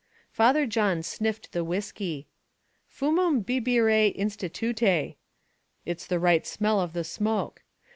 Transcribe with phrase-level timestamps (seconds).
[0.31, 2.25] Father John sniffed the whiskey.
[2.89, 5.13] "'Fumum bibere institutæ;'
[5.85, 7.61] it's the right smell of the smoke.